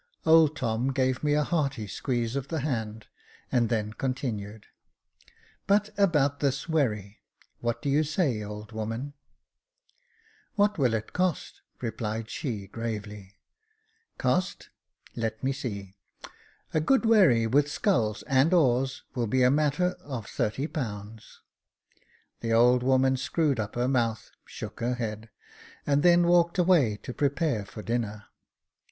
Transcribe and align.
Old 0.25 0.55
Tom 0.55 0.91
gave 0.93 1.23
me 1.23 1.33
a 1.35 1.43
hearty 1.43 1.85
squeeze 1.85 2.35
of 2.35 2.47
the 2.47 2.61
hand, 2.61 3.05
and 3.51 3.69
then 3.69 3.93
continued;" 3.93 4.65
But 5.67 5.91
about 5.95 6.39
this 6.39 6.67
wherry— 6.67 7.19
what 7.61 7.83
do 7.83 7.89
you 7.89 8.03
say, 8.03 8.41
old 8.41 8.71
woman?" 8.71 9.13
"What 10.55 10.79
will 10.79 10.95
it 10.95 11.13
cost?" 11.13 11.61
replied 11.81 12.31
she, 12.31 12.65
gravely. 12.65 13.37
*' 13.75 14.17
Cost; 14.17 14.69
let 15.15 15.43
me 15.43 15.51
see,— 15.53 15.93
a 16.73 16.79
good 16.79 17.05
wherry 17.05 17.45
with 17.45 17.69
sculls 17.71 18.23
and 18.23 18.51
oars, 18.55 19.03
will 19.13 19.27
be 19.27 19.43
a 19.43 19.51
matter 19.51 19.91
of 20.03 20.25
thirty 20.25 20.65
pounds." 20.65 21.41
The 22.39 22.53
old 22.53 22.81
woman 22.81 23.17
screwed 23.17 23.59
up 23.59 23.75
her 23.75 23.87
mouth, 23.87 24.31
shook 24.45 24.79
her 24.79 24.95
head, 24.95 25.29
and 25.85 26.01
then 26.01 26.25
walked 26.25 26.57
away 26.57 26.97
to 27.03 27.13
prepare 27.13 27.65
for 27.67 27.83
dinner. 27.83 28.25